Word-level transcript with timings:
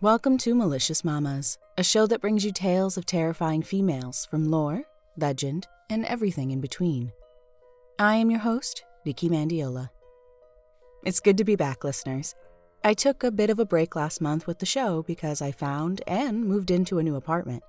Welcome 0.00 0.38
to 0.38 0.54
Malicious 0.54 1.02
Mamas, 1.02 1.58
a 1.76 1.82
show 1.82 2.06
that 2.06 2.20
brings 2.20 2.44
you 2.44 2.52
tales 2.52 2.96
of 2.96 3.04
terrifying 3.04 3.64
females 3.64 4.26
from 4.26 4.48
lore, 4.48 4.84
legend, 5.16 5.66
and 5.90 6.04
everything 6.04 6.52
in 6.52 6.60
between. 6.60 7.10
I 7.98 8.14
am 8.14 8.30
your 8.30 8.38
host, 8.38 8.84
Nikki 9.04 9.28
Mandiola. 9.28 9.90
It's 11.04 11.18
good 11.18 11.36
to 11.38 11.44
be 11.44 11.56
back, 11.56 11.82
listeners. 11.82 12.36
I 12.84 12.94
took 12.94 13.24
a 13.24 13.32
bit 13.32 13.50
of 13.50 13.58
a 13.58 13.66
break 13.66 13.96
last 13.96 14.20
month 14.20 14.46
with 14.46 14.60
the 14.60 14.66
show 14.66 15.02
because 15.02 15.42
I 15.42 15.50
found 15.50 16.00
and 16.06 16.44
moved 16.44 16.70
into 16.70 17.00
a 17.00 17.02
new 17.02 17.16
apartment. 17.16 17.64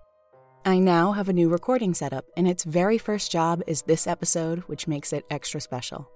I 0.66 0.77
now 0.77 1.14
have 1.14 1.30
a 1.30 1.34
new 1.34 1.50
recording 1.50 1.96
setup, 1.96 2.25
and 2.38 2.48
its 2.48 2.64
very 2.64 3.00
first 3.00 3.32
job 3.32 3.64
is 3.66 3.82
this 3.82 4.05
episode, 4.05 4.59
which 4.68 4.88
makes 4.88 5.14
it 5.14 5.25
extra 5.32 5.59
special. 5.59 6.07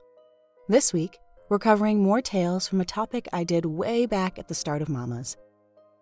This 0.70 0.94
week, 0.94 1.18
we're 1.50 1.58
covering 1.58 2.04
more 2.04 2.22
tales 2.22 2.68
from 2.68 2.82
a 2.82 2.86
topic 2.86 3.28
I 3.34 3.44
did 3.44 3.66
way 3.66 4.06
back 4.06 4.38
at 4.38 4.48
the 4.48 4.54
start 4.54 4.84
of 4.84 4.90
Mamas 4.90 5.38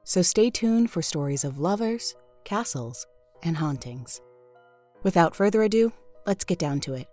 so 0.04 0.22
stay 0.22 0.50
tuned 0.50 0.90
for 0.90 1.02
stories 1.02 1.44
of 1.44 1.60
lovers, 1.60 2.16
castles, 2.44 3.06
and 3.44 3.58
hauntings. 3.58 4.22
Without 5.04 5.36
further 5.36 5.64
ado, 5.64 5.92
let's 6.26 6.46
get 6.46 6.60
down 6.60 6.80
to 6.82 6.94
it. 6.94 7.08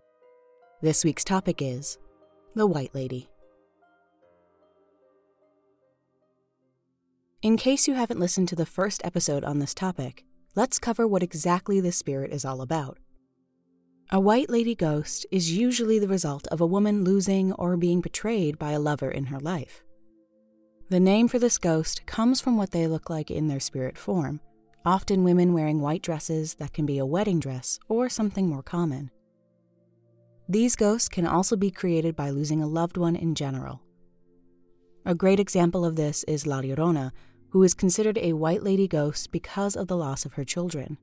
This 0.81 1.05
week's 1.05 1.25
topic 1.25 1.61
is 1.61 1.99
The 2.55 2.67
White 2.67 2.95
Lady. 2.95 3.29
In 7.41 7.57
case 7.57 7.87
you 7.87 7.95
haven't 7.95 8.21
listened 8.21 8.49
to 8.49 8.57
the 8.57 8.67
first 8.67 9.01
episode 9.05 9.45
on 9.45 9.59
this 9.59 9.75
topic, 9.75 10.25
let's 10.55 10.79
cover 10.79 11.07
what 11.07 11.23
exactly 11.23 11.81
this 11.81 11.97
spirit 11.97 12.33
is 12.33 12.45
all 12.45 12.61
about. 12.61 12.99
A 14.11 14.19
white 14.19 14.49
lady 14.49 14.75
ghost 14.75 15.27
is 15.31 15.53
usually 15.53 15.99
the 15.99 16.09
result 16.09 16.47
of 16.49 16.61
a 16.61 16.67
woman 16.67 17.05
losing 17.05 17.53
or 17.53 17.77
being 17.77 18.01
betrayed 18.01 18.59
by 18.59 18.73
a 18.73 18.81
lover 18.81 19.11
in 19.11 19.27
her 19.27 19.39
life. 19.39 19.85
The 20.91 21.01
name 21.01 21.29
for 21.29 21.39
this 21.39 21.59
ghost 21.59 22.07
comes 22.07 22.41
from 22.41 22.57
what 22.57 22.71
they 22.71 22.87
look 22.87 23.11
like 23.11 23.31
in 23.31 23.49
their 23.49 23.61
spirit 23.61 23.99
form, 23.99 24.41
often 24.87 25.23
women 25.23 25.53
wearing 25.53 25.83
white 25.83 26.01
dresses 26.01 26.55
that 26.55 26.73
can 26.73 26.87
be 26.87 26.97
a 26.97 27.05
wedding 27.05 27.41
dress 27.41 27.79
or 27.91 28.09
something 28.09 28.49
more 28.49 28.63
common. 28.63 29.11
These 30.49 30.77
ghosts 30.77 31.11
can 31.11 31.27
also 31.27 31.57
be 31.57 31.71
created 31.71 32.17
by 32.17 32.31
losing 32.31 32.63
a 32.63 32.67
loved 32.67 32.97
one 32.97 33.17
in 33.17 33.35
general. 33.35 33.83
A 35.05 35.15
great 35.15 35.39
example 35.39 35.85
of 35.85 35.97
this 35.97 36.25
is 36.25 36.47
La 36.47 36.63
Llorona, 36.63 37.13
who 37.51 37.63
is 37.63 37.75
considered 37.75 38.17
a 38.17 38.33
white 38.33 38.63
lady 38.63 38.89
ghost 38.89 39.31
because 39.31 39.77
of 39.77 39.89
the 39.89 39.97
loss 39.97 40.25
of 40.25 40.35
her 40.35 40.45
children. 40.45 40.97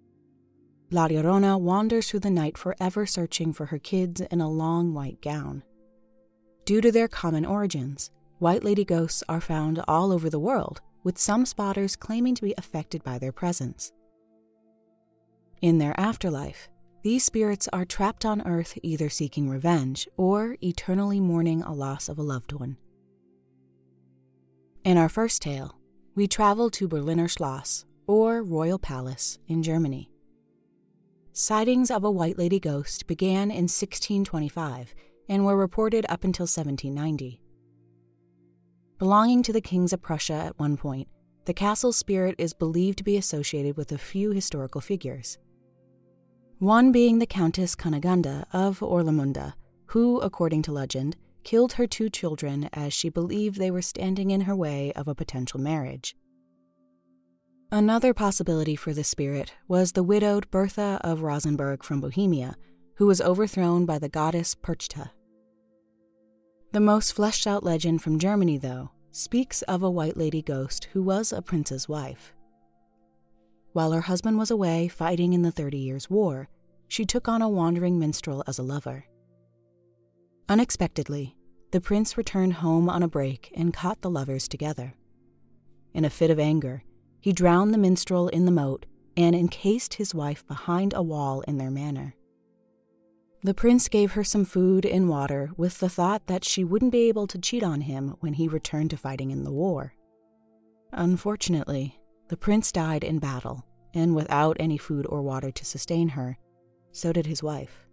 La 0.89 1.07
Llorona 1.07 1.61
wanders 1.61 2.09
through 2.09 2.21
the 2.21 2.31
night 2.31 2.57
forever 2.57 3.05
searching 3.05 3.53
for 3.53 3.67
her 3.67 3.77
kids 3.77 4.19
in 4.19 4.41
a 4.41 4.49
long 4.49 4.95
white 4.95 5.21
gown. 5.21 5.61
Due 6.65 6.81
to 6.81 6.91
their 6.91 7.07
common 7.07 7.45
origins, 7.45 8.09
White 8.39 8.63
lady 8.63 8.83
ghosts 8.83 9.23
are 9.29 9.39
found 9.39 9.81
all 9.87 10.11
over 10.11 10.29
the 10.29 10.39
world, 10.39 10.81
with 11.03 11.17
some 11.17 11.45
spotters 11.45 11.95
claiming 11.95 12.35
to 12.35 12.41
be 12.41 12.53
affected 12.57 13.03
by 13.03 13.17
their 13.17 13.31
presence. 13.31 13.93
In 15.61 15.77
their 15.77 15.97
afterlife, 15.99 16.67
these 17.01 17.23
spirits 17.23 17.69
are 17.71 17.85
trapped 17.85 18.25
on 18.25 18.41
Earth 18.45 18.77
either 18.83 19.09
seeking 19.09 19.47
revenge 19.47 20.07
or 20.17 20.57
eternally 20.61 21.19
mourning 21.19 21.61
a 21.61 21.73
loss 21.73 22.09
of 22.09 22.17
a 22.17 22.23
loved 22.23 22.51
one. 22.51 22.77
In 24.83 24.97
our 24.97 25.09
first 25.09 25.41
tale, 25.41 25.79
we 26.15 26.27
travel 26.27 26.69
to 26.71 26.87
Berliner 26.87 27.27
Schloss, 27.27 27.85
or 28.07 28.43
Royal 28.43 28.79
Palace, 28.79 29.39
in 29.47 29.63
Germany. 29.63 30.09
Sightings 31.31 31.89
of 31.89 32.03
a 32.03 32.11
White 32.11 32.37
Lady 32.37 32.59
ghost 32.59 33.07
began 33.07 33.49
in 33.49 33.63
1625 33.65 34.93
and 35.29 35.45
were 35.45 35.57
reported 35.57 36.05
up 36.09 36.23
until 36.23 36.43
1790. 36.43 37.39
Belonging 39.05 39.43
to 39.43 39.53
the 39.53 39.61
kings 39.61 39.93
of 39.93 40.01
Prussia 40.01 40.33
at 40.33 40.57
one 40.57 40.77
point, 40.77 41.07
the 41.45 41.53
castle's 41.53 41.95
spirit 41.95 42.33
is 42.39 42.53
believed 42.53 42.97
to 42.97 43.03
be 43.03 43.17
associated 43.17 43.77
with 43.77 43.91
a 43.91 43.99
few 43.99 44.31
historical 44.31 44.81
figures. 44.81 45.37
One 46.57 46.91
being 46.91 47.19
the 47.19 47.27
Countess 47.27 47.75
Kunigunda 47.75 48.45
of 48.51 48.79
Orlamunda, 48.79 49.53
who, 49.89 50.19
according 50.21 50.63
to 50.63 50.71
legend, 50.71 51.17
killed 51.43 51.73
her 51.73 51.85
two 51.85 52.09
children 52.09 52.67
as 52.73 52.93
she 52.93 53.09
believed 53.09 53.59
they 53.59 53.69
were 53.69 53.83
standing 53.83 54.31
in 54.31 54.41
her 54.41 54.55
way 54.55 54.91
of 54.93 55.07
a 55.07 55.13
potential 55.13 55.59
marriage. 55.59 56.15
Another 57.71 58.11
possibility 58.11 58.75
for 58.75 58.91
the 58.91 59.03
spirit 59.03 59.53
was 59.67 59.91
the 59.91 60.01
widowed 60.01 60.49
Bertha 60.49 60.99
of 61.03 61.21
Rosenberg 61.21 61.83
from 61.83 62.01
Bohemia, 62.01 62.55
who 62.95 63.05
was 63.05 63.21
overthrown 63.21 63.85
by 63.85 63.99
the 63.99 64.09
goddess 64.09 64.55
Perchta. 64.55 65.11
The 66.71 66.79
most 66.79 67.13
fleshed 67.13 67.45
out 67.45 67.63
legend 67.63 68.01
from 68.01 68.17
Germany, 68.17 68.57
though, 68.57 68.89
speaks 69.15 69.61
of 69.61 69.81
a 69.81 69.89
white 69.89 70.17
lady 70.17 70.41
ghost 70.41 70.89
who 70.91 71.01
was 71.01 71.31
a 71.31 71.41
prince's 71.41 71.87
wife. 71.87 72.33
While 73.71 73.93
her 73.93 74.01
husband 74.01 74.37
was 74.37 74.51
away 74.51 74.89
fighting 74.89 75.31
in 75.31 75.41
the 75.41 75.51
Thirty 75.51 75.77
Years' 75.77 76.09
War, 76.09 76.49
she 76.89 77.05
took 77.05 77.29
on 77.29 77.41
a 77.41 77.47
wandering 77.47 77.97
minstrel 77.97 78.43
as 78.45 78.59
a 78.59 78.63
lover. 78.63 79.05
Unexpectedly, 80.49 81.37
the 81.71 81.79
prince 81.79 82.17
returned 82.17 82.55
home 82.55 82.89
on 82.89 83.03
a 83.03 83.07
break 83.07 83.53
and 83.55 83.73
caught 83.73 84.01
the 84.01 84.09
lovers 84.09 84.49
together. 84.49 84.95
In 85.93 86.03
a 86.03 86.09
fit 86.09 86.29
of 86.29 86.37
anger, 86.37 86.83
he 87.21 87.31
drowned 87.31 87.73
the 87.73 87.77
minstrel 87.77 88.27
in 88.27 88.43
the 88.43 88.51
moat 88.51 88.85
and 89.15 89.33
encased 89.33 89.93
his 89.93 90.13
wife 90.13 90.45
behind 90.45 90.93
a 90.93 91.01
wall 91.01 91.39
in 91.47 91.57
their 91.57 91.71
manor. 91.71 92.15
The 93.45 93.53
prince 93.53 93.89
gave 93.89 94.13
her 94.13 94.23
some 94.23 94.43
food 94.43 94.87
and 94.87 95.07
water 95.07 95.51
with 95.55 95.77
the 95.77 95.87
thought 95.87 96.25
that 96.25 96.43
she 96.43 96.63
wouldn't 96.63 96.91
be 96.91 97.07
able 97.09 97.27
to 97.27 97.37
cheat 97.37 97.61
on 97.61 97.81
him 97.81 98.15
when 98.19 98.33
he 98.33 98.47
returned 98.47 98.89
to 98.89 98.97
fighting 98.97 99.29
in 99.29 99.43
the 99.43 99.51
war. 99.51 99.93
Unfortunately, 100.91 101.99
the 102.29 102.37
prince 102.37 102.71
died 102.71 103.03
in 103.03 103.19
battle, 103.19 103.63
and 103.93 104.15
without 104.15 104.57
any 104.59 104.79
food 104.79 105.05
or 105.05 105.21
water 105.21 105.51
to 105.51 105.63
sustain 105.63 106.09
her, 106.09 106.39
so 106.91 107.13
did 107.13 107.27
his 107.27 107.43
wife. 107.43 107.85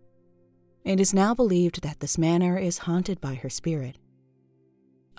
It 0.87 0.99
is 0.99 1.12
now 1.12 1.35
believed 1.35 1.83
that 1.83 2.01
this 2.01 2.17
manor 2.17 2.57
is 2.57 2.79
haunted 2.79 3.21
by 3.21 3.35
her 3.35 3.51
spirit. 3.51 3.99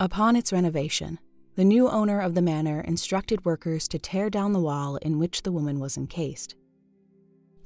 Upon 0.00 0.34
its 0.34 0.52
renovation, 0.52 1.20
the 1.54 1.64
new 1.64 1.88
owner 1.88 2.20
of 2.20 2.34
the 2.34 2.42
manor 2.42 2.80
instructed 2.80 3.44
workers 3.44 3.86
to 3.86 4.00
tear 4.00 4.30
down 4.30 4.52
the 4.52 4.58
wall 4.58 4.96
in 4.96 5.20
which 5.20 5.42
the 5.42 5.52
woman 5.52 5.78
was 5.78 5.96
encased. 5.96 6.56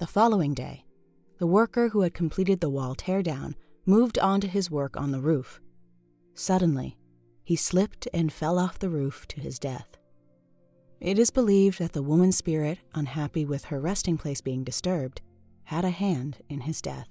The 0.00 0.06
following 0.06 0.52
day, 0.52 0.84
the 1.38 1.46
worker 1.46 1.88
who 1.88 2.02
had 2.02 2.14
completed 2.14 2.60
the 2.60 2.70
wall 2.70 2.94
teardown 2.94 3.54
moved 3.86 4.18
on 4.18 4.40
to 4.40 4.48
his 4.48 4.70
work 4.70 4.96
on 4.96 5.12
the 5.12 5.20
roof. 5.20 5.60
Suddenly, 6.34 6.96
he 7.44 7.56
slipped 7.56 8.06
and 8.12 8.32
fell 8.32 8.58
off 8.58 8.78
the 8.78 8.90
roof 8.90 9.26
to 9.28 9.40
his 9.40 9.58
death. 9.58 9.96
It 11.00 11.18
is 11.18 11.30
believed 11.30 11.78
that 11.78 11.92
the 11.92 12.02
woman's 12.02 12.36
spirit, 12.36 12.78
unhappy 12.92 13.44
with 13.44 13.66
her 13.66 13.80
resting 13.80 14.18
place 14.18 14.40
being 14.40 14.64
disturbed, 14.64 15.22
had 15.64 15.84
a 15.84 15.90
hand 15.90 16.38
in 16.48 16.62
his 16.62 16.82
death. 16.82 17.08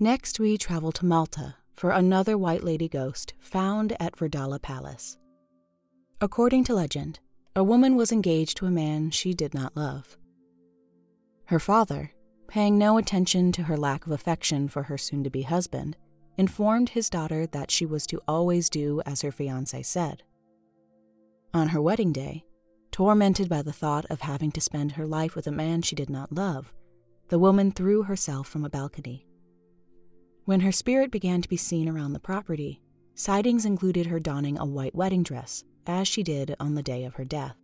Next, 0.00 0.40
we 0.40 0.58
travel 0.58 0.90
to 0.92 1.06
Malta 1.06 1.56
for 1.72 1.90
another 1.90 2.36
White 2.36 2.64
Lady 2.64 2.88
ghost 2.88 3.34
found 3.38 3.96
at 4.00 4.16
Verdala 4.16 4.60
Palace. 4.60 5.16
According 6.20 6.64
to 6.64 6.74
legend, 6.74 7.20
a 7.54 7.62
woman 7.62 7.96
was 7.96 8.10
engaged 8.10 8.56
to 8.56 8.66
a 8.66 8.70
man 8.70 9.10
she 9.10 9.34
did 9.34 9.54
not 9.54 9.76
love. 9.76 10.16
Her 11.52 11.60
father, 11.60 12.10
paying 12.48 12.78
no 12.78 12.96
attention 12.96 13.52
to 13.52 13.64
her 13.64 13.76
lack 13.76 14.06
of 14.06 14.12
affection 14.12 14.68
for 14.68 14.84
her 14.84 14.96
soon 14.96 15.22
to 15.22 15.28
be 15.28 15.42
husband, 15.42 15.98
informed 16.38 16.88
his 16.88 17.10
daughter 17.10 17.46
that 17.48 17.70
she 17.70 17.84
was 17.84 18.06
to 18.06 18.22
always 18.26 18.70
do 18.70 19.02
as 19.04 19.20
her 19.20 19.30
fiance 19.30 19.82
said. 19.82 20.22
On 21.52 21.68
her 21.68 21.82
wedding 21.82 22.10
day, 22.10 22.46
tormented 22.90 23.50
by 23.50 23.60
the 23.60 23.70
thought 23.70 24.06
of 24.06 24.22
having 24.22 24.50
to 24.52 24.62
spend 24.62 24.92
her 24.92 25.06
life 25.06 25.36
with 25.36 25.46
a 25.46 25.52
man 25.52 25.82
she 25.82 25.94
did 25.94 26.08
not 26.08 26.32
love, 26.32 26.72
the 27.28 27.38
woman 27.38 27.70
threw 27.70 28.04
herself 28.04 28.48
from 28.48 28.64
a 28.64 28.70
balcony. 28.70 29.26
When 30.46 30.60
her 30.60 30.72
spirit 30.72 31.10
began 31.10 31.42
to 31.42 31.50
be 31.50 31.58
seen 31.58 31.86
around 31.86 32.14
the 32.14 32.18
property, 32.18 32.80
sightings 33.14 33.66
included 33.66 34.06
her 34.06 34.20
donning 34.20 34.58
a 34.58 34.64
white 34.64 34.94
wedding 34.94 35.22
dress, 35.22 35.64
as 35.86 36.08
she 36.08 36.22
did 36.22 36.56
on 36.58 36.76
the 36.76 36.82
day 36.82 37.04
of 37.04 37.16
her 37.16 37.26
death. 37.26 37.61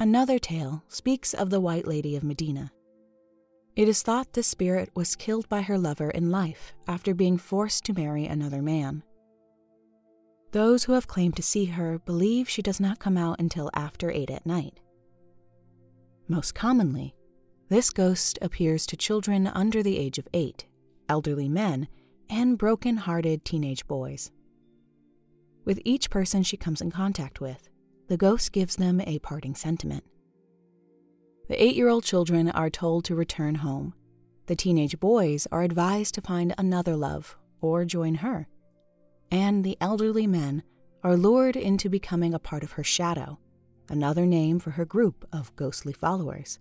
Another 0.00 0.38
tale 0.40 0.82
speaks 0.88 1.34
of 1.34 1.50
the 1.50 1.60
White 1.60 1.86
Lady 1.86 2.16
of 2.16 2.24
Medina. 2.24 2.72
It 3.76 3.88
is 3.88 4.02
thought 4.02 4.32
this 4.32 4.46
spirit 4.46 4.90
was 4.94 5.14
killed 5.14 5.48
by 5.48 5.62
her 5.62 5.78
lover 5.78 6.10
in 6.10 6.30
life 6.30 6.74
after 6.88 7.14
being 7.14 7.38
forced 7.38 7.84
to 7.84 7.92
marry 7.92 8.26
another 8.26 8.60
man. 8.60 9.04
Those 10.50 10.84
who 10.84 10.92
have 10.92 11.06
claimed 11.06 11.36
to 11.36 11.42
see 11.42 11.66
her 11.66 11.98
believe 12.00 12.48
she 12.48 12.62
does 12.62 12.80
not 12.80 12.98
come 12.98 13.16
out 13.16 13.40
until 13.40 13.70
after 13.74 14.10
8 14.10 14.30
at 14.30 14.46
night. 14.46 14.80
Most 16.28 16.54
commonly, 16.54 17.14
this 17.68 17.90
ghost 17.90 18.38
appears 18.42 18.86
to 18.86 18.96
children 18.96 19.46
under 19.46 19.82
the 19.82 19.98
age 19.98 20.18
of 20.18 20.28
8, 20.32 20.66
elderly 21.08 21.48
men, 21.48 21.88
and 22.28 22.58
broken 22.58 22.96
hearted 22.96 23.44
teenage 23.44 23.86
boys. 23.86 24.30
With 25.64 25.80
each 25.84 26.10
person 26.10 26.42
she 26.42 26.56
comes 26.56 26.80
in 26.80 26.90
contact 26.90 27.40
with, 27.40 27.68
the 28.08 28.16
ghost 28.16 28.52
gives 28.52 28.76
them 28.76 29.00
a 29.00 29.18
parting 29.20 29.54
sentiment. 29.54 30.04
The 31.48 31.62
eight 31.62 31.76
year 31.76 31.88
old 31.88 32.04
children 32.04 32.50
are 32.50 32.70
told 32.70 33.04
to 33.04 33.14
return 33.14 33.56
home. 33.56 33.94
The 34.46 34.56
teenage 34.56 35.00
boys 35.00 35.46
are 35.52 35.62
advised 35.62 36.14
to 36.14 36.20
find 36.20 36.54
another 36.56 36.96
love 36.96 37.36
or 37.60 37.84
join 37.84 38.16
her. 38.16 38.48
And 39.30 39.64
the 39.64 39.76
elderly 39.80 40.26
men 40.26 40.62
are 41.02 41.16
lured 41.16 41.56
into 41.56 41.88
becoming 41.88 42.34
a 42.34 42.38
part 42.38 42.62
of 42.62 42.72
her 42.72 42.84
shadow, 42.84 43.38
another 43.88 44.26
name 44.26 44.58
for 44.58 44.70
her 44.72 44.84
group 44.84 45.26
of 45.32 45.54
ghostly 45.56 45.92
followers. 45.92 46.58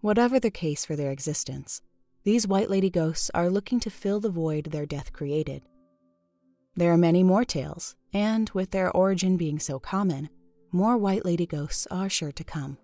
Whatever 0.00 0.38
the 0.38 0.50
case 0.50 0.84
for 0.84 0.96
their 0.96 1.10
existence, 1.10 1.80
these 2.24 2.46
White 2.46 2.70
Lady 2.70 2.90
ghosts 2.90 3.30
are 3.34 3.50
looking 3.50 3.80
to 3.80 3.90
fill 3.90 4.20
the 4.20 4.30
void 4.30 4.66
their 4.66 4.86
death 4.86 5.12
created. 5.12 5.62
There 6.76 6.92
are 6.92 6.98
many 6.98 7.22
more 7.22 7.44
tales, 7.44 7.96
and 8.14 8.48
with 8.50 8.70
their 8.70 8.90
origin 8.92 9.36
being 9.36 9.58
so 9.58 9.78
common, 9.78 10.30
more 10.72 10.96
White 10.96 11.24
Lady 11.24 11.44
ghosts 11.44 11.86
are 11.90 12.08
sure 12.08 12.32
to 12.32 12.44
come. 12.44 12.78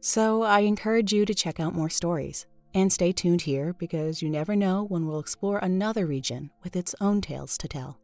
So 0.00 0.42
I 0.42 0.60
encourage 0.60 1.12
you 1.12 1.24
to 1.24 1.34
check 1.34 1.60
out 1.60 1.74
more 1.74 1.90
stories 1.90 2.46
and 2.74 2.92
stay 2.92 3.12
tuned 3.12 3.42
here 3.42 3.74
because 3.74 4.22
you 4.22 4.28
never 4.28 4.56
know 4.56 4.84
when 4.84 5.06
we'll 5.06 5.20
explore 5.20 5.58
another 5.58 6.06
region 6.06 6.50
with 6.64 6.74
its 6.74 6.94
own 7.00 7.20
tales 7.20 7.56
to 7.58 7.68
tell. 7.68 7.98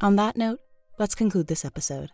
On 0.00 0.16
that 0.16 0.36
note, 0.36 0.60
let's 0.98 1.14
conclude 1.14 1.46
this 1.46 1.64
episode. 1.64 2.10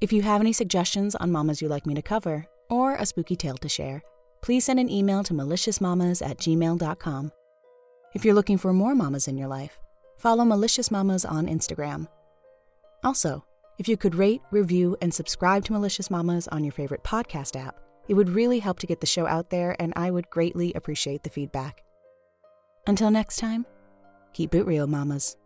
If 0.00 0.12
you 0.12 0.22
have 0.22 0.40
any 0.40 0.52
suggestions 0.52 1.14
on 1.14 1.30
mamas 1.30 1.60
you'd 1.60 1.70
like 1.70 1.86
me 1.86 1.94
to 1.94 2.02
cover, 2.02 2.46
or 2.70 2.94
a 2.94 3.06
spooky 3.06 3.36
tale 3.36 3.56
to 3.58 3.68
share, 3.68 4.02
please 4.42 4.64
send 4.64 4.80
an 4.80 4.90
email 4.90 5.22
to 5.24 5.34
maliciousmamas 5.34 6.26
at 6.26 6.38
gmail.com. 6.38 7.30
If 8.14 8.24
you're 8.24 8.34
looking 8.34 8.58
for 8.58 8.72
more 8.72 8.94
mamas 8.94 9.26
in 9.26 9.36
your 9.36 9.48
life, 9.48 9.80
follow 10.18 10.44
Malicious 10.44 10.90
Mamas 10.90 11.24
on 11.24 11.48
Instagram. 11.48 12.06
Also, 13.02 13.44
if 13.78 13.88
you 13.88 13.96
could 13.96 14.14
rate, 14.14 14.40
review, 14.52 14.96
and 15.02 15.12
subscribe 15.12 15.64
to 15.64 15.72
Malicious 15.72 16.12
Mamas 16.12 16.46
on 16.48 16.62
your 16.62 16.72
favorite 16.72 17.02
podcast 17.02 17.60
app, 17.60 17.76
it 18.06 18.14
would 18.14 18.28
really 18.28 18.60
help 18.60 18.78
to 18.78 18.86
get 18.86 19.00
the 19.00 19.06
show 19.06 19.26
out 19.26 19.50
there, 19.50 19.74
and 19.80 19.92
I 19.96 20.12
would 20.12 20.30
greatly 20.30 20.72
appreciate 20.74 21.24
the 21.24 21.30
feedback. 21.30 21.82
Until 22.86 23.10
next 23.10 23.36
time, 23.36 23.66
keep 24.32 24.54
it 24.54 24.62
real, 24.62 24.86
mamas. 24.86 25.36